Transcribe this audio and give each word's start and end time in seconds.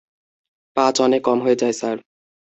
পাঁচ 0.77 0.95
অনেক 1.01 1.21
কম 1.27 1.37
হয়ে 1.45 1.59
যায়, 1.61 1.75
স্যার। 1.79 1.97